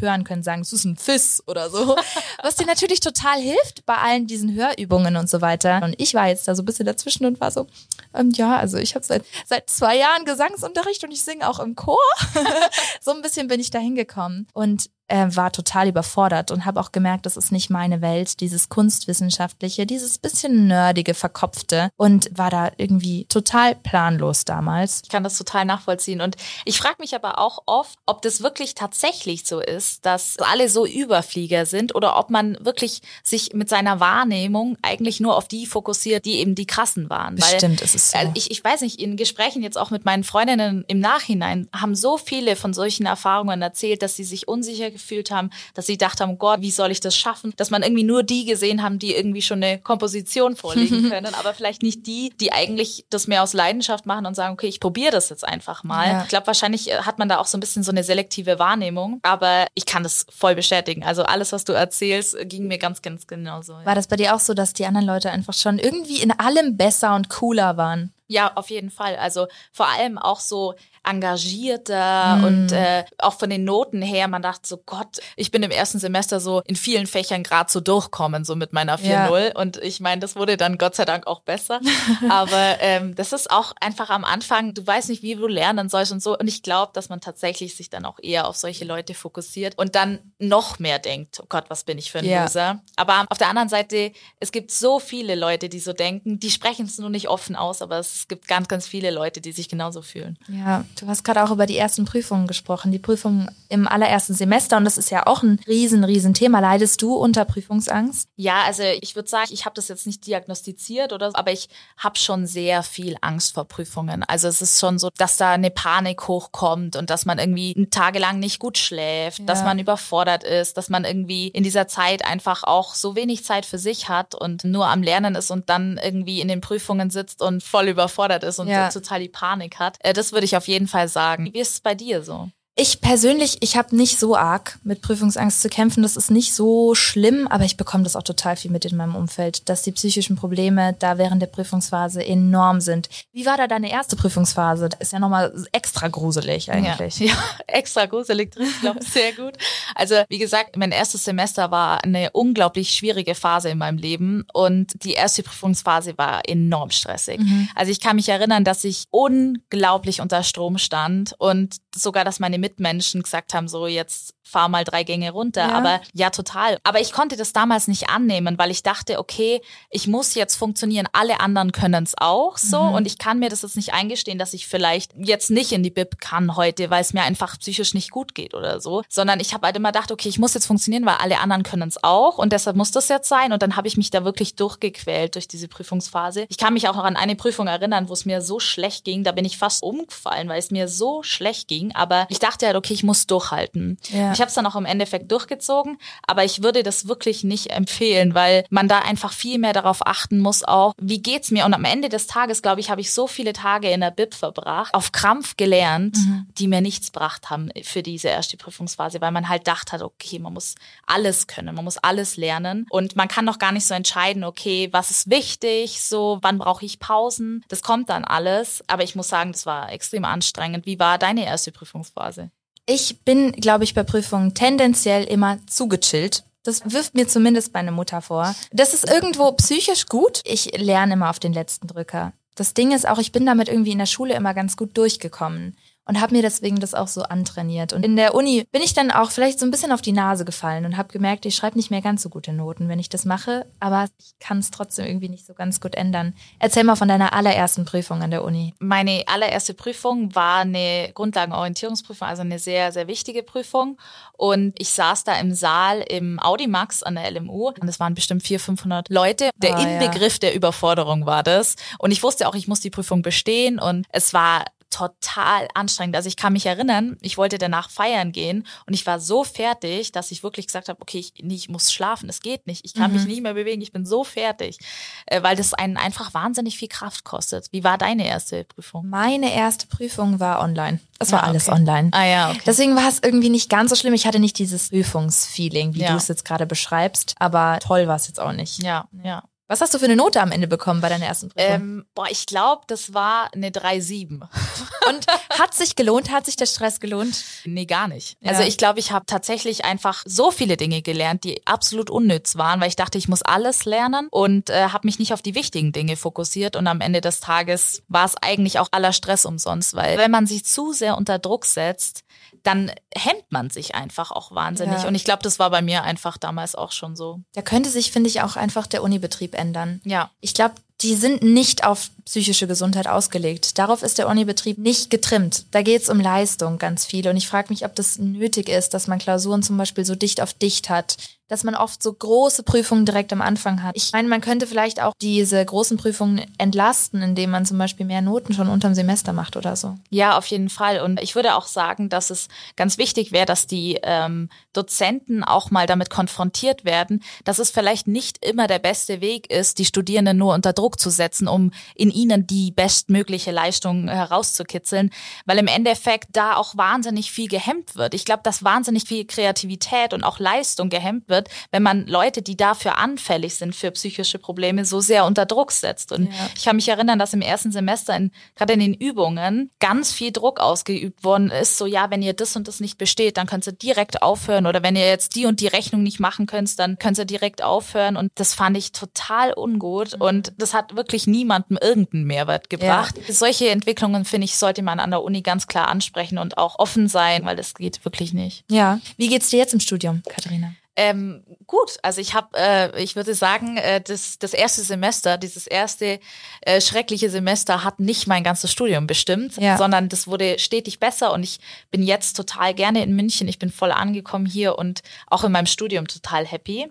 [0.00, 1.96] hören, können sagen, es ist ein Fiss oder so.
[2.42, 5.82] Was dir natürlich total hilft bei allen diesen Hörübungen und so weiter.
[5.82, 7.66] Und ich war jetzt da so ein bisschen dazwischen und war so,
[8.12, 11.76] ähm, ja, also ich habe seit, seit zwei Jahren Gesangsunterricht und ich singe auch im
[11.76, 11.98] Chor.
[13.00, 14.48] so ein bisschen bin ich da hingekommen.
[14.52, 18.68] Und äh, war total überfordert und habe auch gemerkt, das ist nicht meine Welt, dieses
[18.68, 25.02] kunstwissenschaftliche, dieses bisschen nerdige, verkopfte und war da irgendwie total planlos damals.
[25.04, 28.74] Ich kann das total nachvollziehen und ich frage mich aber auch oft, ob das wirklich
[28.74, 34.00] tatsächlich so ist, dass alle so Überflieger sind oder ob man wirklich sich mit seiner
[34.00, 37.36] Wahrnehmung eigentlich nur auf die fokussiert, die eben die krassen waren.
[37.36, 38.18] Bestimmt ist es so.
[38.18, 41.94] Also ich, ich weiß nicht, in Gesprächen jetzt auch mit meinen Freundinnen im Nachhinein haben
[41.94, 46.20] so viele von solchen Erfahrungen erzählt, dass sie sich unsicher gefühlt haben, dass sie gedacht
[46.20, 47.52] haben, Gott, wie soll ich das schaffen?
[47.56, 51.54] Dass man irgendwie nur die gesehen haben, die irgendwie schon eine Komposition vorlegen können, aber
[51.54, 55.12] vielleicht nicht die, die eigentlich das mehr aus Leidenschaft machen und sagen, okay, ich probiere
[55.12, 56.08] das jetzt einfach mal.
[56.08, 56.22] Ja.
[56.22, 59.20] Ich glaube, wahrscheinlich äh, hat man da auch so ein bisschen so eine selektive Wahrnehmung,
[59.22, 61.04] aber ich kann das voll bestätigen.
[61.04, 63.74] Also alles, was du erzählst, ging mir ganz, ganz genauso.
[63.84, 66.76] War das bei dir auch so, dass die anderen Leute einfach schon irgendwie in allem
[66.76, 68.12] besser und cooler waren?
[68.28, 69.16] Ja, auf jeden Fall.
[69.16, 72.44] Also vor allem auch so engagierter mm.
[72.44, 75.98] und äh, auch von den Noten her, man dachte so, Gott, ich bin im ersten
[75.98, 79.46] Semester so in vielen Fächern gerade so durchkommen, so mit meiner 4-0.
[79.46, 79.60] Ja.
[79.60, 81.80] Und ich meine, das wurde dann Gott sei Dank auch besser.
[82.28, 86.10] Aber ähm, das ist auch einfach am Anfang, du weißt nicht, wie du lernen sollst
[86.10, 86.36] und so.
[86.36, 89.94] Und ich glaube, dass man tatsächlich sich dann auch eher auf solche Leute fokussiert und
[89.94, 92.42] dann noch mehr denkt, oh Gott, was bin ich für ein ja.
[92.42, 92.82] Loser.
[92.96, 96.86] Aber auf der anderen Seite, es gibt so viele Leute, die so denken, die sprechen
[96.86, 100.02] es nur nicht offen aus, aber es gibt ganz, ganz viele Leute, die sich genauso
[100.02, 100.38] fühlen.
[100.48, 104.76] Ja, Du hast gerade auch über die ersten Prüfungen gesprochen, die Prüfungen im allerersten Semester
[104.76, 106.60] und das ist ja auch ein riesen, riesen Thema.
[106.60, 108.28] Leidest du unter Prüfungsangst?
[108.36, 111.68] Ja, also ich würde sagen, ich habe das jetzt nicht diagnostiziert oder so, aber ich
[111.98, 114.22] habe schon sehr viel Angst vor Prüfungen.
[114.22, 118.38] Also es ist schon so, dass da eine Panik hochkommt und dass man irgendwie tagelang
[118.38, 119.44] nicht gut schläft, ja.
[119.44, 123.66] dass man überfordert ist, dass man irgendwie in dieser Zeit einfach auch so wenig Zeit
[123.66, 127.42] für sich hat und nur am Lernen ist und dann irgendwie in den Prüfungen sitzt
[127.42, 128.05] und voll überfordert
[128.44, 128.88] ist und ja.
[128.90, 129.96] total die Panik hat.
[130.00, 131.50] Äh, das würde ich auf jeden Fall sagen.
[131.52, 132.50] Wie ist es bei dir so?
[132.78, 136.02] Ich persönlich, ich habe nicht so arg mit Prüfungsangst zu kämpfen.
[136.02, 139.14] Das ist nicht so schlimm, aber ich bekomme das auch total viel mit in meinem
[139.14, 143.08] Umfeld, dass die psychischen Probleme da während der Prüfungsphase enorm sind.
[143.32, 144.90] Wie war da deine erste Prüfungsphase?
[144.90, 147.18] Das ist ja nochmal extra gruselig eigentlich.
[147.18, 147.34] Ja, ja
[147.66, 149.54] extra gruselig drin, glaube ich, sehr gut.
[149.94, 155.02] Also wie gesagt, mein erstes Semester war eine unglaublich schwierige Phase in meinem Leben und
[155.02, 157.40] die erste Prüfungsphase war enorm stressig.
[157.40, 157.70] Mhm.
[157.74, 162.65] Also ich kann mich erinnern, dass ich unglaublich unter Strom stand und sogar, dass meine
[162.66, 165.68] Mitmenschen gesagt haben, so jetzt fahr mal drei Gänge runter.
[165.68, 165.74] Ja.
[165.74, 166.78] Aber ja, total.
[166.84, 169.60] Aber ich konnte das damals nicht annehmen, weil ich dachte, okay,
[169.90, 171.08] ich muss jetzt funktionieren.
[171.12, 172.80] Alle anderen können es auch so.
[172.80, 172.94] Mhm.
[172.94, 175.90] Und ich kann mir das jetzt nicht eingestehen, dass ich vielleicht jetzt nicht in die
[175.90, 179.02] Bib kann heute, weil es mir einfach psychisch nicht gut geht oder so.
[179.08, 181.88] Sondern ich habe halt immer gedacht, okay, ich muss jetzt funktionieren, weil alle anderen können
[181.88, 182.38] es auch.
[182.38, 183.52] Und deshalb muss das jetzt sein.
[183.52, 186.46] Und dann habe ich mich da wirklich durchgequält durch diese Prüfungsphase.
[186.48, 189.24] Ich kann mich auch noch an eine Prüfung erinnern, wo es mir so schlecht ging.
[189.24, 191.92] Da bin ich fast umgefallen, weil es mir so schlecht ging.
[191.96, 193.98] Aber ich dachte, halt, okay, ich muss durchhalten.
[194.10, 194.35] Ja.
[194.36, 198.34] Ich habe es dann auch im Endeffekt durchgezogen, aber ich würde das wirklich nicht empfehlen,
[198.34, 201.64] weil man da einfach viel mehr darauf achten muss, auch wie geht's mir.
[201.64, 204.34] Und am Ende des Tages, glaube ich, habe ich so viele Tage in der Bib
[204.34, 206.46] verbracht, auf Krampf gelernt, mhm.
[206.58, 210.52] die mir nichts gebracht haben für diese erste Prüfungsphase, weil man halt dachte, okay, man
[210.52, 210.74] muss
[211.06, 214.90] alles können, man muss alles lernen und man kann noch gar nicht so entscheiden, okay,
[214.92, 217.64] was ist wichtig, so wann brauche ich Pausen.
[217.68, 220.84] Das kommt dann alles, aber ich muss sagen, das war extrem anstrengend.
[220.84, 222.50] Wie war deine erste Prüfungsphase?
[222.86, 226.44] Ich bin, glaube ich, bei Prüfungen tendenziell immer zugechillt.
[226.62, 228.54] Das wirft mir zumindest meine Mutter vor.
[228.72, 230.40] Das ist irgendwo psychisch gut.
[230.44, 232.32] Ich lerne immer auf den letzten Drücker.
[232.54, 235.76] Das Ding ist auch, ich bin damit irgendwie in der Schule immer ganz gut durchgekommen
[236.06, 237.92] und habe mir deswegen das auch so antrainiert.
[237.92, 240.44] Und in der Uni bin ich dann auch vielleicht so ein bisschen auf die Nase
[240.44, 243.24] gefallen und habe gemerkt, ich schreibe nicht mehr ganz so gute Noten, wenn ich das
[243.24, 246.34] mache, aber ich kann es trotzdem irgendwie nicht so ganz gut ändern.
[246.58, 248.74] Erzähl mal von deiner allerersten Prüfung an der Uni.
[248.78, 253.98] Meine allererste Prüfung war eine Grundlagenorientierungsprüfung, also eine sehr, sehr wichtige Prüfung.
[254.32, 258.42] Und ich saß da im Saal im Audimax an der LMU und es waren bestimmt
[258.42, 259.50] 400, 500 Leute.
[259.56, 260.38] Der oh, Inbegriff ja.
[260.40, 261.76] der Überforderung war das.
[261.98, 266.16] Und ich wusste auch, ich muss die Prüfung bestehen und es war total anstrengend.
[266.16, 270.12] Also ich kann mich erinnern, ich wollte danach feiern gehen und ich war so fertig,
[270.12, 272.94] dass ich wirklich gesagt habe, okay, ich, nee, ich muss schlafen, es geht nicht, ich
[272.94, 273.18] kann mhm.
[273.18, 274.78] mich nicht mehr bewegen, ich bin so fertig,
[275.26, 277.68] äh, weil das einen einfach wahnsinnig viel Kraft kostet.
[277.72, 279.08] Wie war deine erste Prüfung?
[279.08, 281.00] Meine erste Prüfung war online.
[281.18, 281.78] Es war ah, alles okay.
[281.78, 282.10] online.
[282.12, 282.60] Ah ja, okay.
[282.66, 284.14] Deswegen war es irgendwie nicht ganz so schlimm.
[284.14, 286.10] Ich hatte nicht dieses Prüfungsfeeling, wie ja.
[286.10, 288.82] du es jetzt gerade beschreibst, aber toll war es jetzt auch nicht.
[288.82, 289.42] Ja, ja.
[289.68, 291.72] Was hast du für eine Note am Ende bekommen bei deiner ersten Prüfung?
[291.72, 294.42] Ähm, boah, ich glaube, das war eine 3,7.
[295.08, 295.26] Und
[295.58, 296.30] hat sich gelohnt?
[296.30, 297.44] Hat sich der Stress gelohnt?
[297.64, 298.36] Nee, gar nicht.
[298.40, 298.52] Ja.
[298.52, 302.80] Also ich glaube, ich habe tatsächlich einfach so viele Dinge gelernt, die absolut unnütz waren,
[302.80, 305.90] weil ich dachte, ich muss alles lernen und äh, habe mich nicht auf die wichtigen
[305.90, 306.76] Dinge fokussiert.
[306.76, 310.46] Und am Ende des Tages war es eigentlich auch aller Stress umsonst, weil wenn man
[310.46, 312.22] sich zu sehr unter Druck setzt,
[312.66, 315.02] dann hemmt man sich einfach auch wahnsinnig.
[315.02, 315.08] Ja.
[315.08, 317.40] Und ich glaube, das war bei mir einfach damals auch schon so.
[317.54, 320.00] Da könnte sich, finde ich, auch einfach der Unibetrieb ändern.
[320.04, 320.30] Ja.
[320.40, 323.78] Ich glaube, die sind nicht auf psychische Gesundheit ausgelegt.
[323.78, 325.66] Darauf ist der Unibetrieb nicht getrimmt.
[325.70, 327.28] Da geht es um Leistung ganz viel.
[327.28, 330.40] Und ich frage mich, ob das nötig ist, dass man Klausuren zum Beispiel so dicht
[330.40, 331.18] auf dicht hat,
[331.48, 333.96] dass man oft so große Prüfungen direkt am Anfang hat.
[333.96, 338.22] Ich meine, man könnte vielleicht auch diese großen Prüfungen entlasten, indem man zum Beispiel mehr
[338.22, 339.96] Noten schon unterm Semester macht oder so.
[340.10, 341.00] Ja, auf jeden Fall.
[341.00, 345.70] Und ich würde auch sagen, dass es ganz wichtig wäre, dass die ähm, Dozenten auch
[345.70, 350.36] mal damit konfrontiert werden, dass es vielleicht nicht immer der beste Weg ist, die Studierenden
[350.36, 355.10] nur unter Druck zu setzen, um in ihnen die bestmögliche Leistung herauszukitzeln,
[355.44, 358.14] weil im Endeffekt da auch wahnsinnig viel gehemmt wird.
[358.14, 361.35] Ich glaube, dass wahnsinnig viel Kreativität und auch Leistung gehemmt wird,
[361.70, 366.12] wenn man Leute, die dafür anfällig sind für psychische Probleme, so sehr unter Druck setzt.
[366.12, 366.50] Und ja.
[366.56, 370.32] ich kann mich erinnern, dass im ersten Semester, in, gerade in den Übungen, ganz viel
[370.32, 371.78] Druck ausgeübt worden ist.
[371.78, 374.66] So, ja, wenn ihr das und das nicht besteht, dann könnt ihr direkt aufhören.
[374.66, 377.62] Oder wenn ihr jetzt die und die Rechnung nicht machen könnt, dann könnt ihr direkt
[377.62, 378.16] aufhören.
[378.16, 380.14] Und das fand ich total ungut.
[380.14, 380.22] Mhm.
[380.22, 383.16] Und das hat wirklich niemandem irgendeinen Mehrwert gebracht.
[383.26, 383.34] Ja.
[383.34, 387.08] Solche Entwicklungen, finde ich, sollte man an der Uni ganz klar ansprechen und auch offen
[387.08, 388.64] sein, weil das geht wirklich nicht.
[388.70, 389.00] Ja.
[389.16, 390.72] Wie geht's dir jetzt im Studium, Katharina?
[390.98, 395.66] Ähm, gut, also ich habe, äh, ich würde sagen, äh, das, das erste Semester, dieses
[395.66, 396.20] erste
[396.62, 399.76] äh, schreckliche Semester hat nicht mein ganzes Studium bestimmt, ja.
[399.76, 403.46] sondern das wurde stetig besser und ich bin jetzt total gerne in München.
[403.46, 406.90] Ich bin voll angekommen hier und auch in meinem Studium total happy.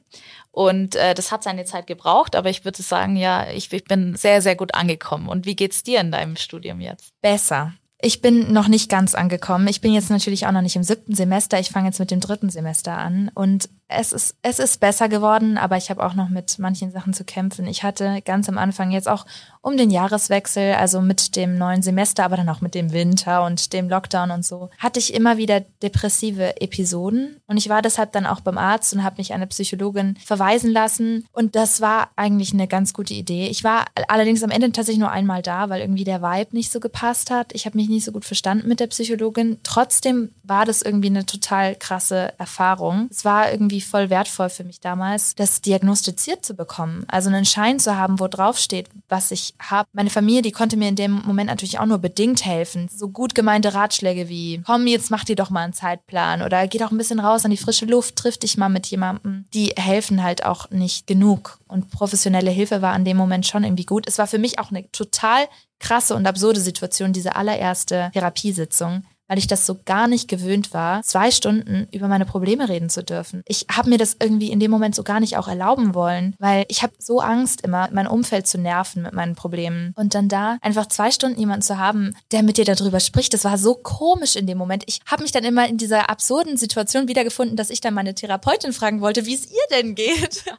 [0.52, 4.16] Und äh, das hat seine Zeit gebraucht, aber ich würde sagen, ja, ich, ich bin
[4.16, 5.28] sehr, sehr gut angekommen.
[5.28, 7.12] Und wie geht's dir in deinem Studium jetzt?
[7.22, 7.74] Besser.
[8.02, 9.68] Ich bin noch nicht ganz angekommen.
[9.68, 11.60] Ich bin jetzt natürlich auch noch nicht im siebten Semester.
[11.60, 13.32] Ich fange jetzt mit dem dritten Semester an.
[13.34, 17.14] Und es ist, es ist besser geworden, aber ich habe auch noch mit manchen Sachen
[17.14, 17.68] zu kämpfen.
[17.68, 19.26] Ich hatte ganz am Anfang jetzt auch
[19.62, 23.74] um den Jahreswechsel, also mit dem neuen Semester, aber dann auch mit dem Winter und
[23.74, 27.42] dem Lockdown und so, hatte ich immer wieder depressive Episoden.
[27.48, 31.26] Und ich war deshalb dann auch beim Arzt und habe mich eine Psychologin verweisen lassen.
[31.32, 33.48] Und das war eigentlich eine ganz gute Idee.
[33.48, 36.80] Ich war allerdings am Ende tatsächlich nur einmal da, weil irgendwie der Vibe nicht so
[36.80, 37.54] gepasst hat.
[37.54, 39.58] Ich habe mich nicht so gut verstanden mit der Psychologin.
[39.64, 43.08] Trotzdem war das irgendwie eine total krasse Erfahrung.
[43.10, 47.06] Es war irgendwie irgendwie voll wertvoll für mich damals, das diagnostiziert zu bekommen.
[47.08, 49.88] Also einen Schein zu haben, wo drauf steht, was ich habe.
[49.94, 52.90] Meine Familie, die konnte mir in dem Moment natürlich auch nur bedingt helfen.
[52.94, 56.78] So gut gemeinte Ratschläge wie, komm, jetzt mach dir doch mal einen Zeitplan oder geh
[56.78, 59.46] doch ein bisschen raus an die frische Luft, triff dich mal mit jemandem.
[59.54, 61.60] Die helfen halt auch nicht genug.
[61.68, 64.08] Und professionelle Hilfe war an dem Moment schon irgendwie gut.
[64.08, 65.48] Es war für mich auch eine total
[65.80, 71.02] krasse und absurde Situation, diese allererste Therapiesitzung, weil ich das so gar nicht gewöhnt war,
[71.04, 73.42] zwei Stunden über meine Probleme reden zu dürfen.
[73.46, 76.66] Ich habe mir das irgendwie in dem Moment so gar nicht auch erlauben wollen, weil
[76.68, 79.94] ich habe so Angst immer, mein Umfeld zu nerven mit meinen Problemen.
[79.96, 83.44] Und dann da einfach zwei Stunden jemanden zu haben, der mit dir darüber spricht, das
[83.44, 84.84] war so komisch in dem Moment.
[84.88, 88.74] Ich habe mich dann immer in dieser absurden Situation wiedergefunden, dass ich dann meine Therapeutin
[88.74, 90.44] fragen wollte, wie es ihr denn geht.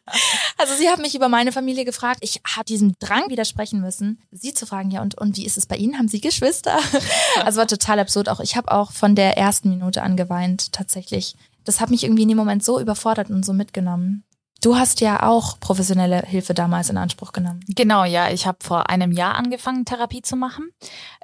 [0.59, 2.21] Also sie hat mich über meine Familie gefragt.
[2.23, 5.67] Ich habe diesem Drang widersprechen müssen, sie zu fragen, ja, und, und wie ist es
[5.67, 5.99] bei Ihnen?
[5.99, 6.79] Haben Sie Geschwister?
[7.45, 8.29] Also war total absurd.
[8.29, 11.37] Auch ich habe auch von der ersten Minute an geweint, tatsächlich.
[11.65, 14.25] Das hat mich irgendwie in dem Moment so überfordert und so mitgenommen.
[14.67, 17.61] Du hast ja auch professionelle Hilfe damals in Anspruch genommen.
[17.69, 18.31] Genau, ja.
[18.31, 20.73] Ich habe vor einem Jahr angefangen, Therapie zu machen.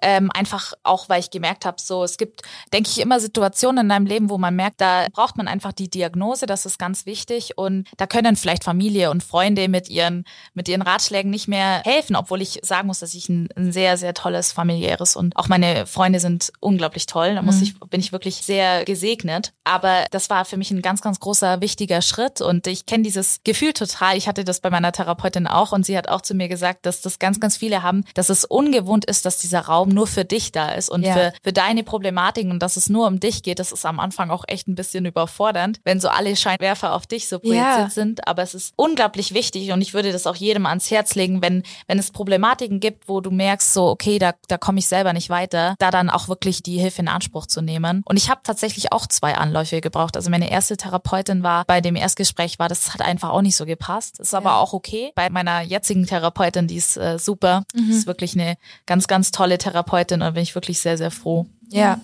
[0.01, 3.89] Ähm, einfach auch, weil ich gemerkt habe, so es gibt, denke ich, immer Situationen in
[3.89, 7.59] deinem Leben, wo man merkt, da braucht man einfach die Diagnose, das ist ganz wichtig.
[7.59, 10.23] Und da können vielleicht Familie und Freunde mit ihren,
[10.55, 13.97] mit ihren Ratschlägen nicht mehr helfen, obwohl ich sagen muss, dass ich ein, ein sehr,
[13.97, 17.35] sehr tolles familiäres und auch meine Freunde sind unglaublich toll.
[17.35, 17.63] Da muss mhm.
[17.63, 19.53] ich, bin ich wirklich sehr gesegnet.
[19.65, 22.41] Aber das war für mich ein ganz, ganz großer, wichtiger Schritt.
[22.41, 24.17] Und ich kenne diese dieses Gefühl total.
[24.17, 27.01] Ich hatte das bei meiner Therapeutin auch und sie hat auch zu mir gesagt, dass
[27.01, 30.53] das ganz, ganz viele haben, dass es ungewohnt ist, dass dieser Raum nur für dich
[30.53, 31.13] da ist und ja.
[31.13, 33.59] für, für deine Problematiken und dass es nur um dich geht.
[33.59, 37.29] Das ist am Anfang auch echt ein bisschen überfordernd, wenn so alle Scheinwerfer auf dich
[37.29, 37.91] so projiziert ja.
[37.91, 38.27] sind.
[38.27, 41.63] Aber es ist unglaublich wichtig und ich würde das auch jedem ans Herz legen, wenn,
[41.87, 45.31] wenn es Problematiken gibt, wo du merkst, so, okay, da, da komme ich selber nicht
[45.31, 48.03] weiter, da dann auch wirklich die Hilfe in Anspruch zu nehmen.
[48.05, 50.17] Und ich habe tatsächlich auch zwei Anläufe gebraucht.
[50.17, 53.67] Also meine erste Therapeutin war bei dem Erstgespräch war, das hat einfach auch nicht so
[53.67, 54.21] gepasst.
[54.21, 54.57] Ist aber ja.
[54.57, 55.13] auch okay.
[55.15, 57.65] Bei meiner jetzigen Therapeutin, die ist äh, super.
[57.75, 57.91] Mhm.
[57.91, 58.57] Ist wirklich eine
[58.87, 61.47] ganz, ganz tolle Therapeutin und bin ich wirklich sehr, sehr froh.
[61.69, 62.01] Ja.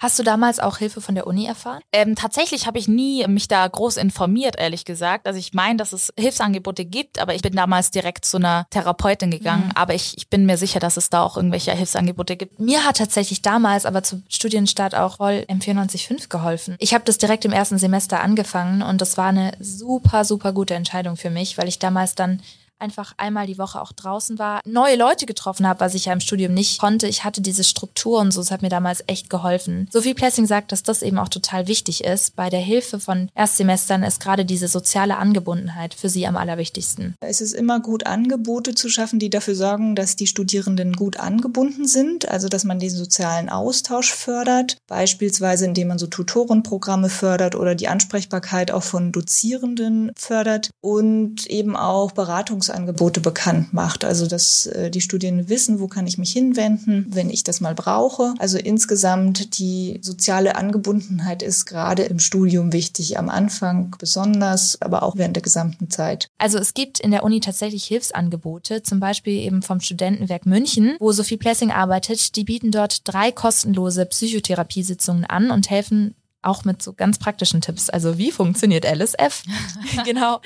[0.00, 1.82] Hast du damals auch Hilfe von der Uni erfahren?
[1.92, 5.26] Ähm, tatsächlich habe ich nie mich da groß informiert, ehrlich gesagt.
[5.26, 9.30] Also ich meine, dass es Hilfsangebote gibt, aber ich bin damals direkt zu einer Therapeutin
[9.30, 9.66] gegangen.
[9.66, 9.72] Mhm.
[9.74, 12.58] Aber ich, ich bin mir sicher, dass es da auch irgendwelche Hilfsangebote gibt.
[12.58, 16.76] Mir hat tatsächlich damals aber zum Studienstart auch voll M945 geholfen.
[16.78, 20.74] Ich habe das direkt im ersten Semester angefangen und das war eine super, super gute
[20.74, 22.40] Entscheidung für mich, weil ich damals dann
[22.80, 26.20] einfach einmal die Woche auch draußen war, neue Leute getroffen habe, was ich ja im
[26.20, 27.06] Studium nicht konnte.
[27.06, 29.88] Ich hatte diese Struktur und so, es hat mir damals echt geholfen.
[29.92, 32.36] Sophie Plessing sagt, dass das eben auch total wichtig ist.
[32.36, 37.14] Bei der Hilfe von Erstsemestern ist gerade diese soziale Angebundenheit für sie am allerwichtigsten.
[37.20, 41.86] Es ist immer gut, Angebote zu schaffen, die dafür sorgen, dass die Studierenden gut angebunden
[41.86, 47.74] sind, also dass man den sozialen Austausch fördert, beispielsweise indem man so Tutorenprogramme fördert oder
[47.74, 54.04] die Ansprechbarkeit auch von Dozierenden fördert und eben auch Beratungs Angebote bekannt macht.
[54.04, 57.74] Also dass äh, die Studierenden wissen, wo kann ich mich hinwenden, wenn ich das mal
[57.74, 58.34] brauche.
[58.38, 65.16] Also insgesamt die soziale Angebundenheit ist gerade im Studium wichtig, am Anfang besonders, aber auch
[65.16, 66.28] während der gesamten Zeit.
[66.38, 71.12] Also es gibt in der Uni tatsächlich Hilfsangebote, zum Beispiel eben vom Studentenwerk München, wo
[71.12, 72.36] Sophie Plessing arbeitet.
[72.36, 77.90] Die bieten dort drei kostenlose Psychotherapiesitzungen an und helfen auch mit so ganz praktischen Tipps.
[77.90, 79.42] Also wie funktioniert LSF?
[80.04, 80.40] genau.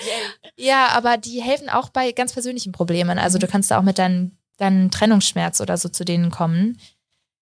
[0.57, 3.19] Ja, aber die helfen auch bei ganz persönlichen Problemen.
[3.19, 6.79] Also du kannst da auch mit deinem deinen Trennungsschmerz oder so zu denen kommen.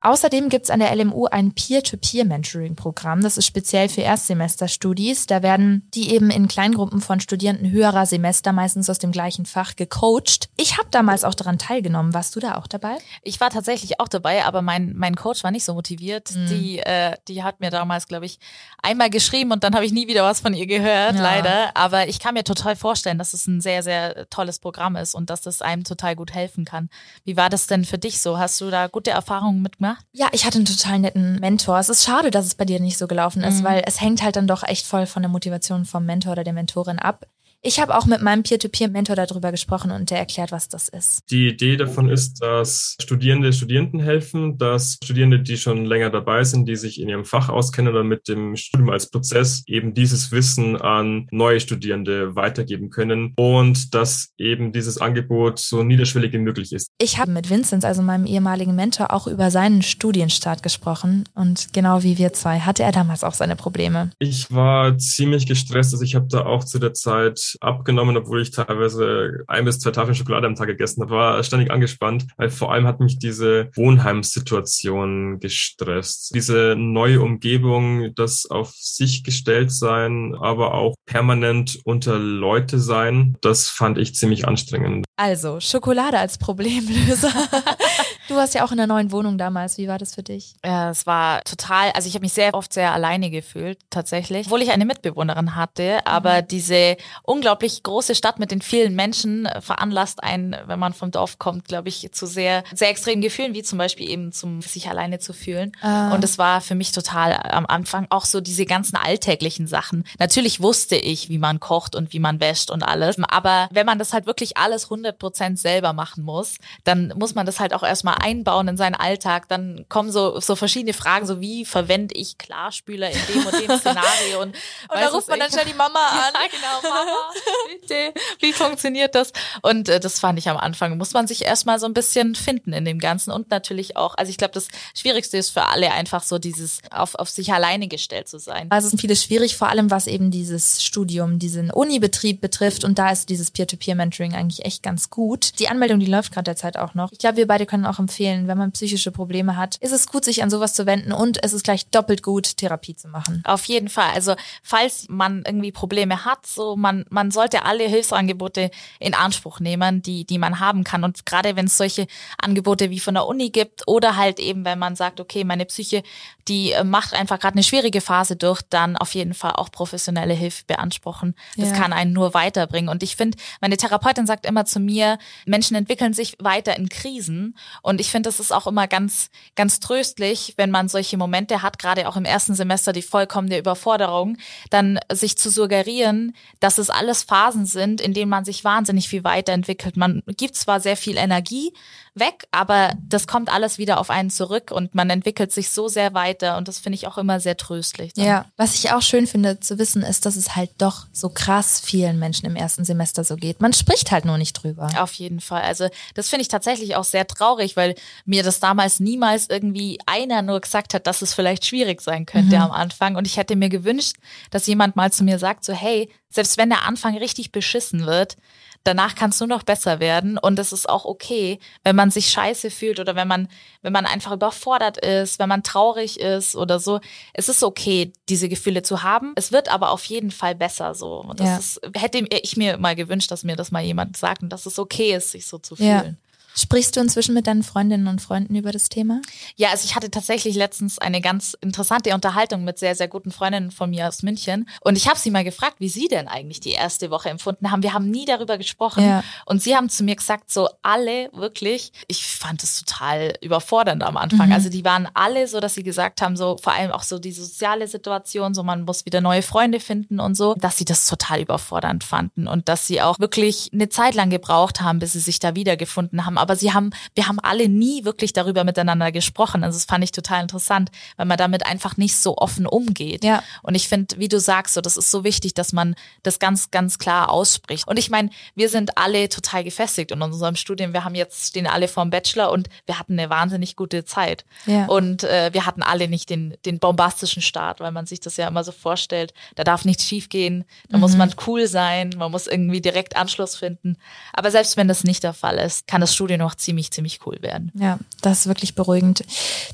[0.04, 3.22] Außerdem gibt's an der LMU ein Peer-to-Peer-Mentoring-Programm.
[3.22, 5.28] Das ist speziell für Erstsemesterstudis.
[5.28, 9.78] Da werden die eben in Kleingruppen von Studierenden höherer Semester, meistens aus dem gleichen Fach,
[9.78, 10.50] gecoacht.
[10.58, 12.13] Ich habe damals auch daran teilgenommen.
[12.13, 12.98] Warst du da auch dabei?
[13.22, 16.36] Ich war tatsächlich auch dabei, aber mein, mein Coach war nicht so motiviert.
[16.36, 16.48] Mhm.
[16.48, 18.39] Die, äh, die hat mir damals, glaube ich,
[18.82, 21.22] einmal geschrieben und dann habe ich nie wieder was von ihr gehört, ja.
[21.22, 21.78] leider.
[21.78, 25.30] Aber ich kann mir total vorstellen, dass es ein sehr, sehr tolles Programm ist und
[25.30, 26.89] dass das einem total gut helfen kann.
[27.24, 28.38] Wie war das denn für dich so?
[28.38, 29.92] Hast du da gute Erfahrungen mitgemacht?
[29.93, 30.06] Gemacht?
[30.12, 31.79] Ja, ich hatte einen total netten Mentor.
[31.79, 33.63] Es ist schade, dass es bei dir nicht so gelaufen ist, mhm.
[33.65, 36.53] weil es hängt halt dann doch echt voll von der Motivation vom Mentor oder der
[36.53, 37.25] Mentorin ab.
[37.65, 41.21] Ich habe auch mit meinem Peer-to-Peer-Mentor darüber gesprochen und der erklärt, was das ist.
[41.32, 46.67] Die Idee davon ist, dass Studierende Studierenden helfen, dass Studierende, die schon länger dabei sind,
[46.67, 50.76] die sich in ihrem Fach auskennen oder mit dem Studium als Prozess eben dieses Wissen
[50.76, 56.89] an neue Studierende weitergeben können und dass eben dieses Angebot so niederschwellig wie möglich ist.
[56.97, 62.04] Ich habe mit Vincent, also meinem ehemaligen Mentor, auch über seinen Studienstart gesprochen und genau
[62.04, 64.12] wie wir zwei hatte er damals auch seine Probleme.
[64.19, 68.52] Ich war ziemlich gestresst, also ich habe da auch zu der Zeit abgenommen, obwohl ich
[68.52, 71.12] teilweise ein bis zwei Tafeln Schokolade am Tag gegessen habe.
[71.12, 76.34] War ständig angespannt, weil vor allem hat mich diese Wohnheimssituation gestresst.
[76.36, 83.70] Diese neue Umgebung, das auf sich gestellt sein, aber auch permanent unter Leute sein, das
[83.70, 85.06] fand ich ziemlich anstrengend.
[85.16, 87.32] Also, Schokolade als Problemlöser.
[88.27, 89.77] Du warst ja auch in der neuen Wohnung damals.
[89.77, 90.55] Wie war das für dich?
[90.63, 94.47] Ja, es war total, also ich habe mich sehr oft sehr alleine gefühlt, tatsächlich.
[94.47, 96.47] Obwohl ich eine Mitbewohnerin hatte, aber mhm.
[96.47, 101.65] diese unglaublich große Stadt mit den vielen Menschen veranlasst einen, wenn man vom Dorf kommt,
[101.65, 105.33] glaube ich, zu sehr, sehr extremen Gefühlen, wie zum Beispiel eben zum sich alleine zu
[105.33, 105.73] fühlen.
[105.81, 106.13] Ah.
[106.13, 110.05] Und es war für mich total am Anfang auch so diese ganzen alltäglichen Sachen.
[110.19, 113.17] Natürlich wusste ich, wie man kocht und wie man wäscht und alles.
[113.27, 117.45] Aber wenn man das halt wirklich alles 100 Prozent selber machen muss, dann muss man
[117.45, 119.47] das halt auch erstmal einbauen in seinen Alltag.
[119.47, 123.78] Dann kommen so, so verschiedene Fragen, so wie verwende ich Klarspüler in dem und dem
[123.80, 124.56] Szenario und, und
[124.89, 126.34] da ruft man dann schnell die Mama an.
[126.34, 127.32] Ja, genau, Mama,
[127.71, 129.32] bitte, wie funktioniert das?
[129.62, 132.73] Und äh, das fand ich am Anfang, muss man sich erstmal so ein bisschen finden
[132.73, 136.23] in dem Ganzen und natürlich auch, also ich glaube, das Schwierigste ist für alle einfach
[136.23, 138.67] so dieses auf, auf sich alleine gestellt zu sein.
[138.69, 142.99] Also es ist vieles schwierig, vor allem was eben dieses Studium, diesen Unibetrieb betrifft und
[142.99, 145.60] da ist dieses Peer-to-Peer-Mentoring eigentlich echt ganz gut.
[145.60, 147.12] Die Anmeldung, die läuft gerade derzeit auch noch.
[147.12, 150.26] Ich glaube, wir beide können auch empfehlen, wenn man psychische Probleme hat, ist es gut,
[150.26, 153.42] sich an sowas zu wenden und es ist gleich doppelt gut, Therapie zu machen.
[153.46, 154.12] Auf jeden Fall.
[154.13, 160.02] Also falls man irgendwie Probleme hat, so man, man sollte alle Hilfsangebote in Anspruch nehmen,
[160.02, 161.04] die, die man haben kann.
[161.04, 164.80] Und gerade wenn es solche Angebote wie von der Uni gibt oder halt eben, wenn
[164.80, 166.04] man sagt, okay, meine Psyche,
[166.48, 170.34] die äh, macht einfach gerade eine schwierige Phase durch, dann auf jeden Fall auch professionelle
[170.34, 171.36] Hilfe beanspruchen.
[171.58, 171.76] Das ja.
[171.76, 172.89] kann einen nur weiterbringen.
[172.89, 177.56] Und ich finde, meine Therapeutin sagt immer zu mir, Menschen entwickeln sich weiter in Krisen.
[177.82, 181.79] Und ich finde, das ist auch immer ganz, ganz tröstlich, wenn man solche Momente hat,
[181.79, 184.38] gerade auch im ersten Semester die vollkommene Überforderung,
[184.69, 189.23] dann sich zu suggerieren, dass es alles Phasen sind, in denen man sich wahnsinnig viel
[189.23, 189.97] weiterentwickelt.
[189.97, 191.73] Man gibt zwar sehr viel Energie,
[192.15, 196.13] weg, aber das kommt alles wieder auf einen zurück und man entwickelt sich so sehr
[196.13, 198.13] weiter und das finde ich auch immer sehr tröstlich.
[198.13, 198.26] Dann.
[198.26, 201.80] Ja, was ich auch schön finde zu wissen, ist, dass es halt doch so krass
[201.80, 203.62] vielen Menschen im ersten Semester so geht.
[203.62, 204.89] Man spricht halt nur nicht drüber.
[204.99, 205.63] Auf jeden Fall.
[205.63, 207.95] Also das finde ich tatsächlich auch sehr traurig, weil
[208.26, 212.58] mir das damals niemals irgendwie einer nur gesagt hat, dass es vielleicht schwierig sein könnte
[212.58, 212.62] mhm.
[212.62, 214.17] am Anfang und ich hätte mir gewünscht,
[214.52, 218.38] dass jemand mal zu mir sagt, so hey, selbst wenn der Anfang richtig beschissen wird,
[218.84, 222.30] danach kann es nur noch besser werden und es ist auch okay, wenn man sich
[222.30, 223.48] scheiße fühlt oder wenn man,
[223.82, 227.00] wenn man einfach überfordert ist, wenn man traurig ist oder so.
[227.34, 229.34] Es ist okay, diese Gefühle zu haben.
[229.36, 231.22] Es wird aber auf jeden Fall besser so.
[231.22, 231.58] Und das ja.
[231.58, 234.78] ist, hätte ich mir mal gewünscht, dass mir das mal jemand sagt und dass es
[234.80, 236.17] okay ist, sich so zu fühlen.
[236.22, 236.22] Ja.
[236.56, 239.22] Sprichst du inzwischen mit deinen Freundinnen und Freunden über das Thema?
[239.56, 243.72] Ja, also ich hatte tatsächlich letztens eine ganz interessante Unterhaltung mit sehr, sehr guten Freundinnen
[243.72, 244.68] von mir aus München.
[244.82, 247.82] Und ich habe sie mal gefragt, wie sie denn eigentlich die erste Woche empfunden haben.
[247.82, 249.04] Wir haben nie darüber gesprochen.
[249.04, 249.24] Ja.
[249.46, 254.18] Und sie haben zu mir gesagt, so alle wirklich, ich fand es total überfordernd am
[254.18, 254.48] Anfang.
[254.48, 254.54] Mhm.
[254.54, 257.32] Also die waren alle so, dass sie gesagt haben, so vor allem auch so die
[257.32, 261.42] soziale Situation, so man muss wieder neue Freunde finden und so, dass sie das total
[261.42, 265.39] überfordernd fanden und dass sie auch wirklich eine Zeit lang gebraucht haben, bis sie sich
[265.39, 269.63] da wiedergefunden haben aber sie haben, wir haben alle nie wirklich darüber miteinander gesprochen.
[269.63, 273.23] Also das fand ich total interessant, weil man damit einfach nicht so offen umgeht.
[273.23, 273.41] Ja.
[273.63, 276.69] Und ich finde, wie du sagst, so, das ist so wichtig, dass man das ganz,
[276.69, 277.88] ganz klar ausspricht.
[277.88, 280.93] Und ich meine, wir sind alle total gefestigt in unserem Studium.
[280.93, 284.45] Wir haben jetzt, stehen alle vorm Bachelor und wir hatten eine wahnsinnig gute Zeit.
[284.65, 284.86] Ja.
[284.86, 288.47] Und äh, wir hatten alle nicht den, den bombastischen Start, weil man sich das ja
[288.47, 289.34] immer so vorstellt.
[289.56, 291.01] Da darf nichts schiefgehen, da mhm.
[291.01, 293.97] muss man cool sein, man muss irgendwie direkt Anschluss finden.
[294.34, 297.19] Aber selbst wenn das nicht der Fall ist, kann das Studium Studie noch ziemlich, ziemlich
[297.26, 297.72] cool werden.
[297.76, 299.24] Ja, das ist wirklich beruhigend.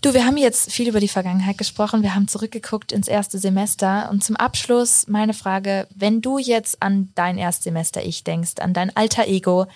[0.02, 2.04] Du, wir haben jetzt viel über die Vergangenheit gesprochen.
[2.04, 4.10] Wir haben zurückgeguckt ins erste Semester.
[4.12, 8.96] Und zum Abschluss meine Frage, wenn du jetzt an dein Erstsemester Ich denkst, an dein
[8.96, 9.68] alter Ego,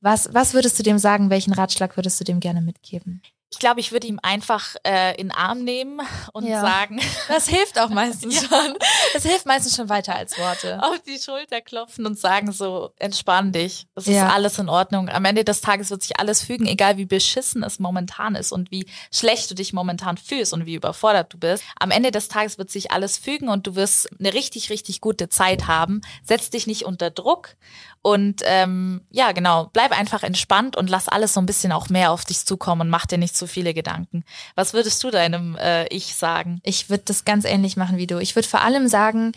[0.00, 1.30] was, was würdest du dem sagen?
[1.30, 3.22] Welchen Ratschlag würdest du dem gerne mitgeben?
[3.52, 6.00] Ich glaube, ich würde ihm einfach äh, in den Arm nehmen
[6.32, 6.60] und ja.
[6.60, 7.00] sagen.
[7.28, 8.74] Das hilft auch meistens schon.
[9.12, 10.82] Das hilft meistens schon weiter als Worte.
[10.82, 13.86] Auf die Schulter klopfen und sagen so, entspann dich.
[13.94, 14.26] Das ja.
[14.26, 15.08] ist alles in Ordnung.
[15.10, 18.70] Am Ende des Tages wird sich alles fügen, egal wie beschissen es momentan ist und
[18.70, 21.62] wie schlecht du dich momentan fühlst und wie überfordert du bist.
[21.78, 25.28] Am Ende des Tages wird sich alles fügen und du wirst eine richtig, richtig gute
[25.28, 26.00] Zeit haben.
[26.24, 27.56] Setz dich nicht unter Druck
[28.02, 32.10] und ähm, ja, genau, bleib einfach entspannt und lass alles so ein bisschen auch mehr
[32.10, 34.24] auf dich zukommen und mach dir nicht zu viele Gedanken.
[34.54, 36.60] Was würdest du deinem äh, Ich sagen?
[36.62, 38.18] Ich würde das ganz ähnlich machen wie du.
[38.18, 39.32] Ich würde vor allem sagen,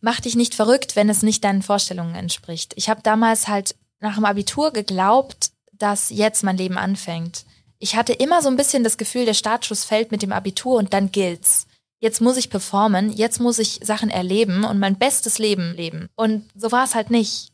[0.00, 2.72] mach dich nicht verrückt, wenn es nicht deinen Vorstellungen entspricht.
[2.76, 7.44] Ich habe damals halt nach dem Abitur geglaubt, dass jetzt mein Leben anfängt.
[7.80, 10.92] Ich hatte immer so ein bisschen das Gefühl, der Startschuss fällt mit dem Abitur und
[10.92, 11.66] dann gilt's.
[11.98, 16.08] Jetzt muss ich performen, jetzt muss ich Sachen erleben und mein bestes Leben leben.
[16.14, 17.48] Und so war es halt nicht.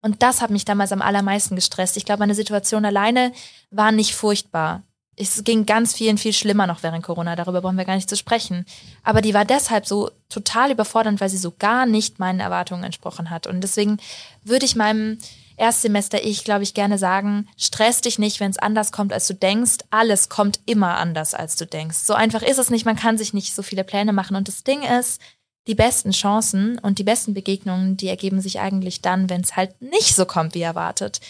[0.00, 1.98] Und das hat mich damals am allermeisten gestresst.
[1.98, 3.32] Ich glaube, meine Situation alleine
[3.70, 4.82] war nicht furchtbar.
[5.16, 8.16] Es ging ganz vielen viel schlimmer noch während Corona, darüber brauchen wir gar nicht zu
[8.16, 8.66] sprechen.
[9.02, 13.30] Aber die war deshalb so total überfordernd, weil sie so gar nicht meinen Erwartungen entsprochen
[13.30, 13.46] hat.
[13.46, 13.98] Und deswegen
[14.42, 15.18] würde ich meinem
[15.56, 19.34] Erstsemester ich, glaube ich, gerne sagen, stress dich nicht, wenn es anders kommt, als du
[19.34, 19.78] denkst.
[19.90, 21.98] Alles kommt immer anders, als du denkst.
[21.98, 22.84] So einfach ist es nicht.
[22.84, 24.34] Man kann sich nicht so viele Pläne machen.
[24.34, 25.20] Und das Ding ist,
[25.68, 29.80] die besten Chancen und die besten Begegnungen, die ergeben sich eigentlich dann, wenn es halt
[29.80, 31.20] nicht so kommt, wie erwartet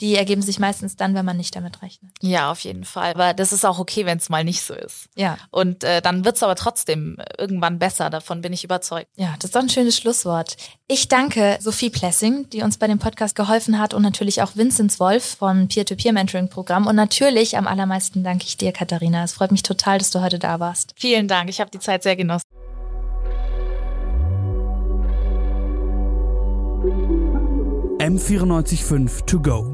[0.00, 2.10] die ergeben sich meistens dann, wenn man nicht damit rechnet.
[2.20, 3.12] Ja, auf jeden Fall.
[3.12, 5.08] Aber das ist auch okay, wenn es mal nicht so ist.
[5.14, 5.38] Ja.
[5.50, 8.10] Und äh, dann wird es aber trotzdem irgendwann besser.
[8.10, 9.08] Davon bin ich überzeugt.
[9.16, 10.56] Ja, das ist doch ein schönes Schlusswort.
[10.88, 14.98] Ich danke Sophie Plessing, die uns bei dem Podcast geholfen hat und natürlich auch Vinzenz
[14.98, 16.86] Wolf vom Peer-to-Peer-Mentoring-Programm.
[16.86, 19.24] Und natürlich am allermeisten danke ich dir, Katharina.
[19.24, 20.92] Es freut mich total, dass du heute da warst.
[20.96, 21.48] Vielen Dank.
[21.48, 22.44] Ich habe die Zeit sehr genossen.
[28.04, 29.73] M945 to go.